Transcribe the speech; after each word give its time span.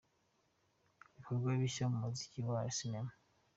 Ibikorwa 1.07 1.49
bishya 1.61 1.85
mu 1.91 1.97
muziki 2.03 2.37
na 2.45 2.71
sinema. 2.77 3.11